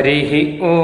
[0.00, 0.74] हरिः ओ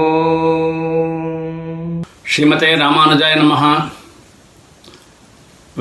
[2.28, 4.01] श्रीमते रामानुजाय नमः।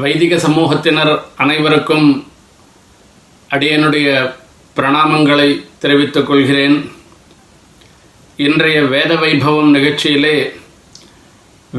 [0.03, 2.09] வைதிக சமூகத்தினர் அனைவருக்கும்
[3.55, 4.09] அடியனுடைய
[4.77, 5.49] பிரணாமங்களை
[5.83, 6.77] தெரிவித்துக் கொள்கிறேன்.
[8.47, 10.37] இன்றைய வேத வைபவம் நிகழ்ச்சியிலே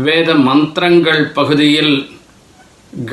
[0.08, 1.94] வேத மந்திரங்கள் பகுதியில்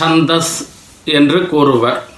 [0.01, 0.69] சந்தஸ்
[1.05, 2.09] என்று கூறுவர்.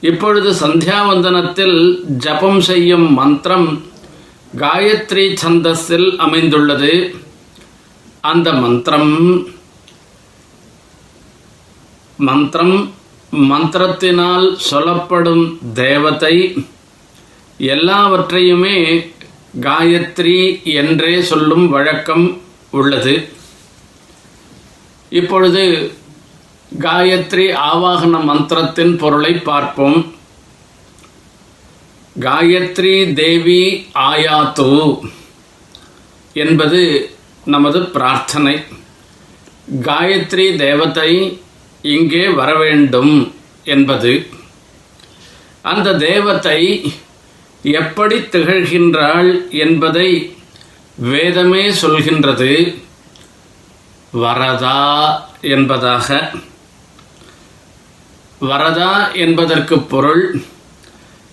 [0.00, 3.82] இப்பொழுது சந்தியாவந்தனத்தில் ஜபம் செய்யும் மந்திரம்
[4.56, 7.14] காயத்ரி சந்தஸில் அமைந்துள்ளது.
[8.20, 9.46] அந்த மந்திரம்
[12.16, 12.94] மந்திரம்
[13.32, 16.66] மந்திரத்தினால் சொல்லப்படும் தேவதை
[17.58, 18.76] எல்லாவற்றையுமே
[19.60, 23.28] காயத்ரி என்றே சொல்லும் வழக்கம் உள்ளது.
[25.10, 25.92] இப்பொழுது
[26.78, 30.14] காயத்ரி ஆவாகன மந்திரத்தின் பொருளை பார்ப்போம்.
[32.20, 34.98] காயத்ரி தேவி ஆயாத்து
[36.32, 37.10] என்பது
[37.44, 38.64] நமது பிரார்த்தனை.
[39.82, 41.40] காயத்ரி தேவத்தை
[41.82, 44.26] இங்கே வர வேண்டும் என்பது.
[45.62, 46.92] அந்த தேவத்தை
[47.62, 50.36] எப்படி திகழ்கின்றாள் என்பதை
[50.96, 52.82] வேதமே சொல்கின்றது.
[54.12, 56.30] வரதா என்பதாக.
[58.40, 60.42] வரதா என்பதற்கு பொருள்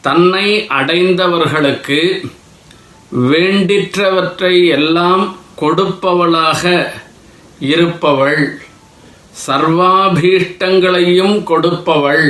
[0.01, 2.29] தன்னை அடைந்தவர்களுக்கு
[3.15, 6.87] வேண்டிற்றவற்றை எல்லாம் கொடுப்பவளாக
[7.59, 8.61] இருப்பவள்.
[9.45, 12.25] சர்வாபீஷ்டங்களையும் கொடுப்பவள்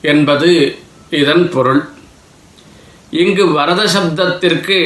[0.00, 0.78] என்பது
[1.10, 1.82] இதன் பொருள்.
[3.10, 4.78] இங்கு வரத சப்தத்திற்கு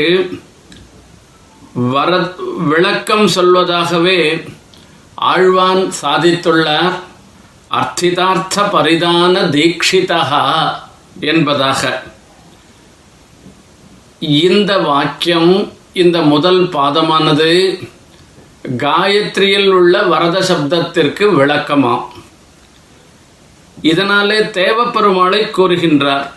[1.72, 2.10] வர
[2.56, 4.20] விளக்கம் சொல்வதாகவே
[5.20, 6.96] ஆழ்வான் சாதித்துள்ளார்.
[7.78, 10.22] அர்த்திதார்த்த பரிதான தீட்சிதா
[11.20, 12.02] என்பதாக.
[14.18, 17.52] இந்த வாக்கியம் இந்த முதல் பாதமானது
[18.64, 22.04] காயத்ரியில் உள்ள வரத சப்தத்திற்கு விளக்கமாம்
[23.82, 26.30] இதனாலே தேவப்பெருமாளை கூறுகின்றார்.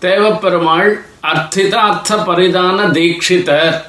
[0.00, 3.82] தேவப்பெருமாள் அர்த்திதார்த்த பரிதான தீட்சிதர்.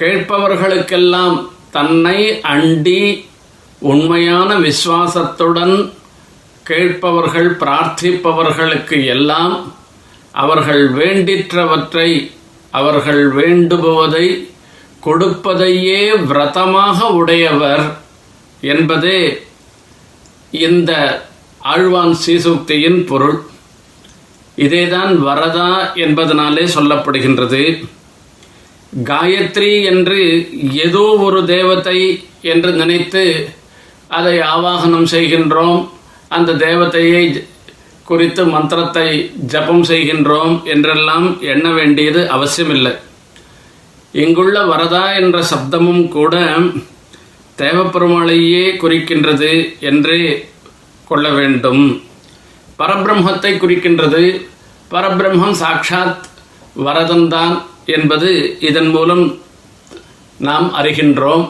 [0.00, 3.28] கேட்பவர்களுக்கெல்லாம் தன்னை அண்டி
[3.78, 5.92] உண்மையான விசுவாசத்துடன்
[6.62, 9.72] கேட்பவர்கள் பிரார்த்திப்பவர்களுக்கு எல்லாம்
[10.32, 12.30] அவர்கள் வேண்டிற்றவற்றை
[12.70, 14.50] அவர்கள் வேண்டுபவதை
[15.06, 17.84] கொடுப்பதையே விரதமாக உடையவர்
[18.72, 19.20] என்பதே
[20.66, 20.92] இந்த
[21.72, 23.38] ஆழ்வான் சீசுக்தியின் பொருள்.
[24.64, 25.70] இதேதான் வரதா
[26.04, 27.62] என்பதனாலே சொல்லப்படுகின்றது.
[29.10, 30.20] காயத்ரி என்று
[30.86, 31.98] ஏதோ ஒரு தேவத்தை
[32.52, 33.24] என்று நினைத்து
[34.18, 35.80] அதை ஆவாகனம் செய்கின்றோம்.
[36.28, 37.24] அந்த தேவத்தையை
[38.04, 39.08] குறித்து மந்திரத்தை
[39.52, 42.92] ஜபம் செய்கின்றோம் என்றெல்லாம் எண்ண வேண்டியது அவசியமில்லை.
[44.12, 46.36] இங்குள்ள வரதா என்ற சப்தமும் கூட
[47.58, 50.48] தேவப்பெருமாளையே குறிக்கின்றது என்றே
[51.08, 52.02] கொள்ள வேண்டும்.
[52.78, 54.46] பரபிரம்மத்தை குறிக்கின்றது.
[54.90, 56.26] பரபிரம்மம் சாட்சாத்
[56.84, 59.38] வரதன்தான் என்பது இதன் மூலம்
[60.38, 61.48] நாம் அறிகின்றோம்.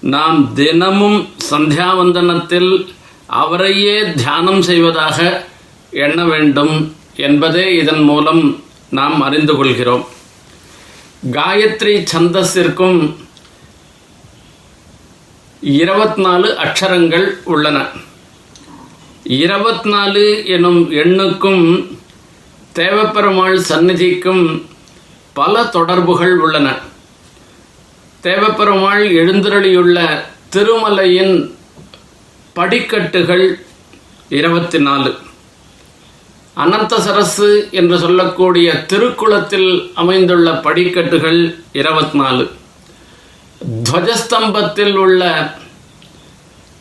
[0.00, 2.86] நாம் தினமும் சந்தியாவந்தனத்தில்
[3.26, 5.46] அவரையே தியானம் செய்வதாக
[5.90, 10.04] எண்ண வேண்டும் என்பதே இதன் மூலம் நாம் அறிந்து கொள்கிறோம்.
[11.30, 13.14] காயத்ரி சந்தஸிற்கும்
[15.62, 17.86] இருபத்நாலு அக்ஷரங்கள் உள்ளன.
[19.22, 21.90] இருபத்தி நாலு எனும் எண்ணுக்கும்
[22.74, 24.66] தேவப்பெருமாள் சந்நிதிக்கும்
[25.32, 26.78] பல தொடர்புகள் உள்ளன.
[28.22, 30.22] தேவப்பெருமாள் எழுந்தருளியுள்ள
[30.52, 31.54] திருமலையின்
[32.52, 33.64] படிக்கட்டுகள்
[34.28, 35.16] இருபத்தி நாலு
[36.54, 42.50] அனந்த சரசு என்று சொல்லக்கூடிய திருக்குளத்தில் அமைந்துள்ள படிக்கட்டுகள் இருபத்தி நாலு
[43.90, 45.22] துவஜஸ்தம்பத்தில் உள்ள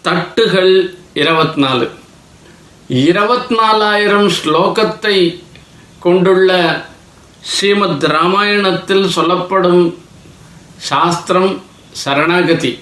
[0.04, 0.74] தட்டுகள்
[1.14, 1.90] இருபத்தி நாலு
[2.88, 5.42] இருபத்தி நாலாயிரம் ஸ்லோகத்தை
[6.00, 6.52] கொண்டுள்ள
[7.42, 9.98] ஸ்ரீமத் ராமாயணத்தில் சொல்லப்படும்
[10.78, 12.80] சாஸ்திரம் சரணாகதி.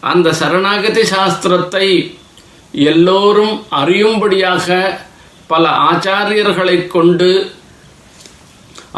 [0.00, 2.16] அந்த சரணாகதி சாஸ்திரத்தை
[2.72, 4.98] எல்லோரும் அறியும்படியாக
[5.52, 7.28] பல ஆச்சாரியர்களை கொண்டு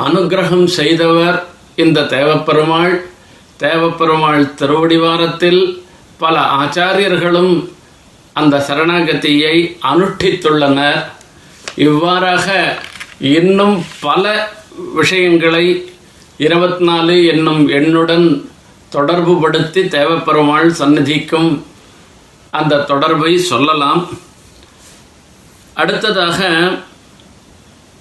[0.04, 1.38] அனுகிரகம் செய்தவர்
[1.82, 2.94] இந்த தேவப்பெருமாள்.
[3.64, 5.62] தேவப்பெருமாள் திருவடிவாரத்தில்
[6.22, 7.54] பல ஆச்சாரியர்களும்
[8.40, 9.56] அந்த சரணாகதியை
[9.90, 11.00] அனுஷ்டித்துள்ளனர்.
[11.86, 12.48] இவ்வாறாக
[13.36, 13.76] இன்னும்
[14.08, 14.24] பல
[14.98, 15.66] விஷயங்களை
[16.46, 18.26] இருபத்தி நாலு என்னும் எண்ணுடன்
[18.96, 21.50] தொடர்புபடுத்தி தேவப்பெருமாள் சந்நிதிக்கும்
[22.60, 24.02] அந்த தொடர்பை சொல்லலாம்.
[25.74, 26.70] அடுத்ததாக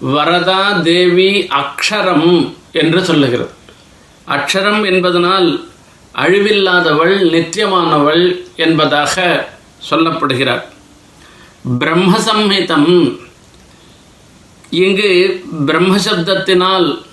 [0.06, 3.50] வரதா தேவி அக்ஷரம் என்று சொல்லுகிறது.
[4.28, 5.70] அக்ஷரம் என்பதனால்
[6.16, 9.48] அழிவில்லாதவள் நித்தியமானவள் என்பதாக
[9.90, 10.64] சொல்லப்படுகிறார்.
[11.80, 13.20] பிரம்மசம்ஹிதம்.
[14.70, 17.04] இங்கு பிரம்மசப்தத்தினால்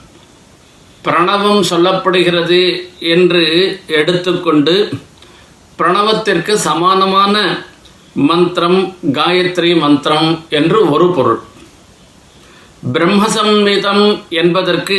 [1.05, 3.43] பிரணவம் சொல்லப்படுகிறது என்று
[3.87, 4.91] எடுத்துக்கொண்டு
[5.79, 7.67] பிரணவத்திற்கு சமானமான
[8.19, 11.41] மந்திரம் காயத்ரி மந்திரம் என்று ஒரு பொருள்.
[12.93, 14.99] பிரம்மசம்மிதம் என்பதற்கு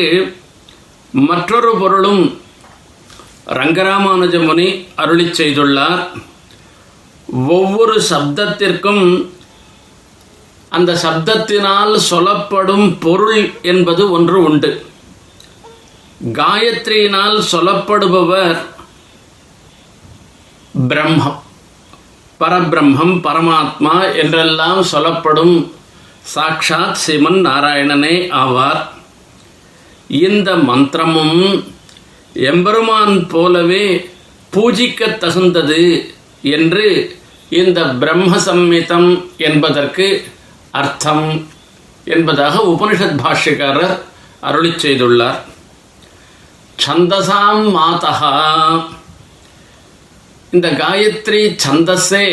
[1.12, 2.42] மற்றொரு பொருளும்
[3.48, 6.07] ரங்கராமானுஜமுனி அருளி செய்துள்ளார்.
[7.48, 9.30] ஒவ்வொரு சப்தத்திற்கும்
[10.69, 14.86] அந்த சப்தத்தினால் சொல்லப்படும் பொருள் என்பது ஒன்று உண்டு.
[16.33, 18.60] காயத்ரியினால் சொல்லப்படுபவர்
[20.88, 21.39] பிரம்மம்.
[22.39, 25.56] பரபிரம்மம் பரமாத்மா என்றெல்லாம் சொல்லப்படும்
[26.36, 28.81] சாக்ஷாத் சிவன் நாராயணனே ஆவார்.
[30.07, 31.39] இந்த மந்திரமும்
[32.33, 33.86] எம்பெருமான் போலவே
[34.53, 35.84] பூஜிக்க தகுந்தது
[36.41, 36.88] என்று
[37.50, 40.08] இந்த பிரம்ம சம்மிதம் என்பதற்கு
[40.72, 41.48] அர்த்தம்
[42.15, 43.96] என்பதாக உபனிஷத் பாஷ்யக்காரர்
[44.39, 45.39] அருளி செய்துள்ளார்.
[46.86, 48.13] சந்தசாம் மாதா
[50.51, 52.27] இந்த காயத்ரி சந்தஸே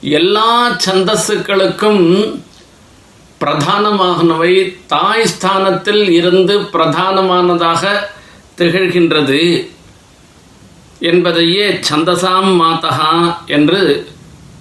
[0.00, 2.04] எல்லா சந்தஸுக்களுக்கும்
[3.40, 4.54] பிரதானமாகனவை
[4.86, 7.92] தாய் ஸ்தானத்தில் இருந்து பிரதானமானதாக
[8.58, 9.40] திகழ்கின்றது
[11.00, 13.80] என்பதையே சந்தசாம் மாதகா என்று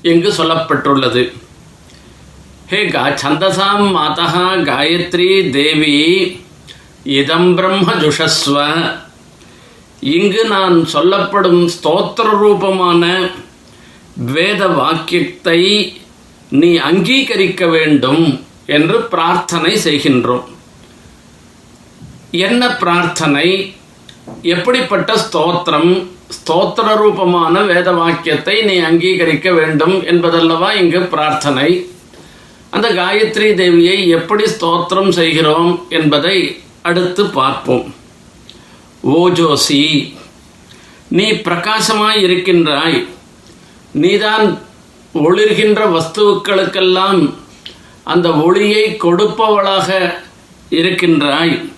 [0.02, 1.24] இங்கு சொல்லப்பட்டுள்ளது.
[2.68, 4.28] ஹே கா சந்தசாம் மாதா
[4.70, 5.98] காயத்ரி தேவி
[7.04, 8.58] இதம் பிரம்ம ஜுஷஸ்வ
[10.02, 13.30] இங்கு நான் சொல்லப்படும் ஸ்தோத்திர ரூபமான
[14.16, 15.94] வேத வாக்கியத்தை
[16.50, 20.44] நீ அங்கீகரிக்க வேண்டும் என்று பிரார்த்தனை செய்கின்றோம்.
[22.32, 23.74] என்ன பிரார்த்தனை?
[24.42, 26.08] எப்படிப்பட்ட ஸ்தோத்திரம்?
[26.30, 31.88] ஸ்தோத்திர ரூபமான வேத வாக்கியத்தை நீ அங்கீகரிக்க வேண்டும் என்பதல்லவா இங்கு பிரார்த்தனை.
[32.70, 37.94] அந்த காயத்ரி தேவியை எப்படி ஸ்தோத்திரம் செய்கிறோம் என்பதை அடுத்து பார்ப்போம்.
[39.04, 40.14] ஓஜோசி
[41.08, 43.08] நீ பிரகாசமாய் இருக்கின்றாய்
[43.94, 44.62] நீதான்
[45.14, 47.34] ஒளிர்கின்ற வஸ்துக்களுக்கெல்லாம்
[48.04, 50.14] அந்த ஒளியை கொடுப்பவளாக
[50.70, 51.72] இருக்கின்றாய்.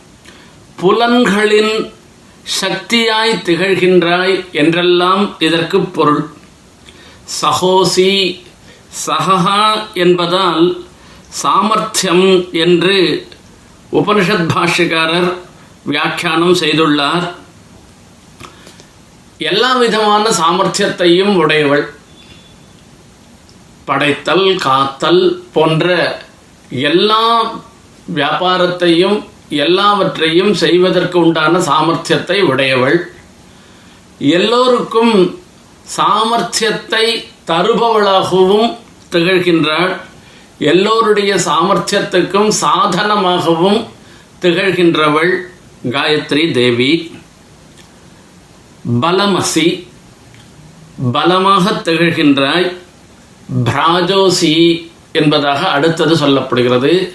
[0.76, 1.92] புலன்களின்
[2.44, 6.30] சக்தியாய் திகழ்கின்றாய் என்றெல்லாம் இதற்கு பொருள்.
[7.42, 8.42] சகோசி
[9.06, 10.86] சகஹா என்பதால்
[11.30, 13.28] சாமர்த்தியம் என்று
[13.92, 15.34] உபனிஷத் பாஷ்யக்காரர்
[15.84, 17.32] வியாக்கியானம் செய்துள்ளார்.
[19.38, 21.94] எல்லா விதமான சாமர்த்தியத்தையும் உடையவள்.
[23.86, 25.88] படைத்தல் காத்தல் போன்ற
[26.70, 27.54] எல்லா
[28.16, 33.14] வியாபாரத்தையும் எல்லாவற்றையும் செய்வதற்கு உண்டான சாமர்த்தியத்தை உடையவள்.
[34.20, 35.42] எல்லோருக்கும்
[35.98, 37.06] சாமர்த்தியத்தை
[37.48, 38.78] தருபவளாகவும்
[39.12, 39.94] திகழ்கின்றாள்.
[40.58, 43.88] எல்லோருடைய சாமர்த்தியத்துக்கும் சாதனமாகவும்
[44.42, 45.34] திகழ்கின்றவள்.
[45.92, 47.22] காயத்ரி தேவி
[49.02, 49.88] பலமசி
[51.12, 52.78] பலமாக திகழ்கின்றாய்
[53.64, 57.14] பிராஜோசி என்பதாக அடுத்தது சொல்லப்படுகிறது.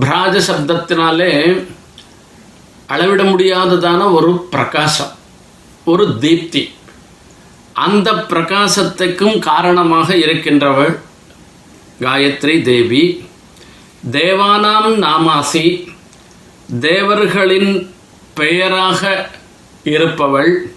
[0.00, 1.64] பிராஜ சப்தத்தினாலே
[2.86, 5.10] அளவிட முடியாததான ஒரு பிரகாசம்
[5.84, 6.70] ஒரு தீப்தி.
[7.72, 10.98] அந்த பிரகாசத்துக்கும் காரணமாக இருக்கின்றவள்
[12.00, 13.24] காயத்ரி தேவி.
[14.10, 15.91] தேவானாம் நாமாசி
[16.80, 17.94] தேவர்களின்
[18.34, 19.30] பெயராக
[19.84, 20.72] இருப்பவள்.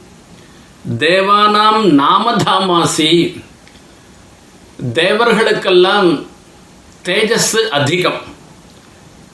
[0.97, 3.43] தேவானாம் நாமதாமாசி.
[4.93, 6.25] தேவர்களுக்கெல்லாம்
[7.05, 8.21] தேஜஸ் அதிகம்.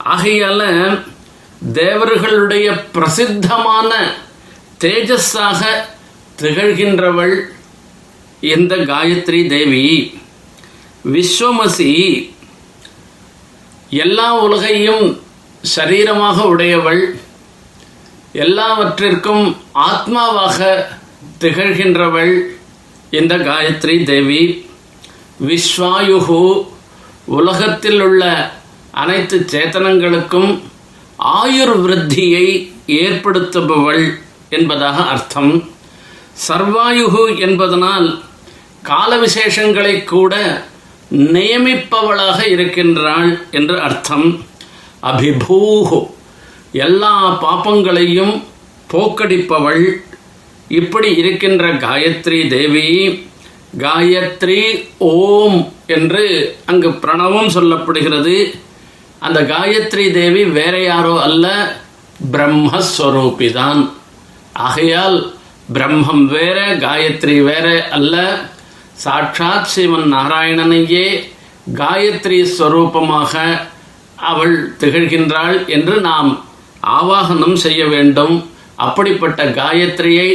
[0.05, 0.99] ஆகையால
[1.73, 4.13] தேவர்களுடைய பிரசித்தமான
[4.79, 5.65] தேஜஸாக
[6.41, 7.41] திகழ்கின்றவள்
[8.39, 10.19] இந்த காயத்ரி தேவி.
[11.13, 12.29] விஸ்வமசி.
[13.89, 15.21] எல்லா உலகையும்
[15.63, 17.15] சரீரமாக உடையவள்
[18.31, 20.87] எல்லாவற்றிற்கும் ஆத்மாவாக
[21.39, 22.33] திகழ்கின்றவள்
[23.09, 24.69] இந்த காயத்ரி தேவி
[25.47, 26.65] விஸ்வாயுகு
[27.25, 28.51] உலகத்தில் உள்ள
[28.91, 30.61] அனைத்து சேத்தனங்களுக்கும்
[31.19, 34.17] ஆயுர் விருத்தியை ஏற்படுத்துபவள்
[34.49, 35.69] என்பதாக அர்த்தம்.
[36.47, 38.23] சர்வாயுகு என்பதனால்
[38.81, 40.63] கால விசேஷங்களை கூட
[41.11, 44.45] நியமிப்பவளாக இருக்கின்றாள் என்று அர்த்தம்.
[45.03, 46.07] அபிபூஹு.
[46.71, 48.43] எல்லா பாப்பங்களையும்
[48.91, 49.91] போக்கடிப்பவள்.
[50.67, 53.29] இப்படி இருக்கின்ற காயத்ரி தேவி
[53.77, 58.59] காயத்ரி ஓம் என்று அங்கு பிரணவம் சொல்லப்படுகிறது.
[59.19, 61.75] அந்த காயத்ரி தேவி வேற யாரோ அல்ல
[62.31, 63.89] பிரம்மஸ்வரூபிதான்.
[64.53, 65.33] ஆகையால்
[65.73, 68.39] பிரம்மம் வேற காயத்ரி வேற அல்ல.
[68.93, 71.29] சாட்சாத் சிவன் நாராயணனையே
[71.73, 73.61] காயத்ரி ஸ்வரூபமாக
[74.21, 76.45] அவள் திகழ்கின்றாள் என்று நாம்
[76.99, 78.35] ஆவாகனம் செய்ய வேண்டும்.
[78.75, 80.29] அப்படிப்பட்ட காயத்ரியை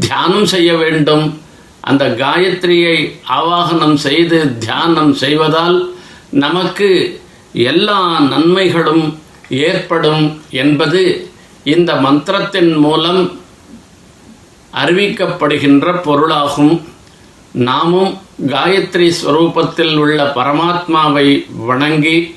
[0.00, 1.40] தியானம் செய்ய வேண்டும்.
[1.80, 2.96] அந்த காயத்ரியை
[3.28, 5.94] ஆவாகனம் செய்து தியானம் செய்வதால்
[6.30, 7.20] நமக்கு
[7.52, 9.18] எல்லா நன்மைகளும்
[9.50, 11.30] ஏற்படும் என்பது
[11.64, 13.22] இந்த மந்திரத்தின் மூலம்
[14.74, 16.74] அறிவிக்கப்படுகின்ற பொருளாகும்.
[17.52, 21.26] நாமும் காயத்ரி ஸ்வரூபத்தில் உள்ள பரமாத்மாவை
[21.66, 22.34] வணங்கி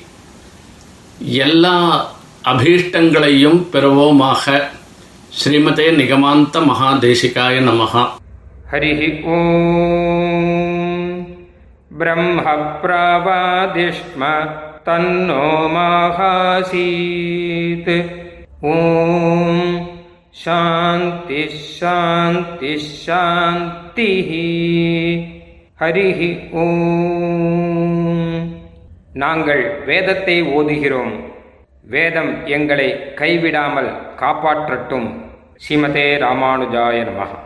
[1.18, 2.06] எல்லா
[2.44, 4.62] அபீஷ்டங்களையும் பெறுவோமாக.
[5.44, 8.08] ஸ்ரீமதே நிகமாந்த மகாதேசிகாய நமகா
[8.72, 11.36] ஹரி ஓம்.
[11.98, 12.42] பிரம்ம
[12.82, 14.48] பிரவாதிஷ்ம
[14.84, 18.10] தன்னோ மாகாசீத்.
[18.60, 19.88] ஓம்.
[20.30, 24.12] சாந்தி சாந்தி சாந்தி
[25.80, 27.65] ஹரி ஓம்.
[29.22, 31.14] நாங்கள் வேதத்தை ஓதுகிறோம்.
[31.94, 32.88] வேதம் எங்களை
[33.20, 35.08] கைவிடாமல் காப்பாற்றட்டும்.
[35.62, 37.45] ஸ்ரீமதே ராமானுஜாய நமः